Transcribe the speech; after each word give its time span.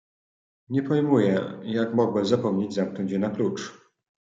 "Nie 0.69 0.83
pojmuję, 0.83 1.59
jak 1.63 1.93
mogłem 1.95 2.25
zapomnieć 2.25 2.73
zamknąć 2.73 3.11
je 3.11 3.19
na 3.19 3.29
klucz." 3.29 3.71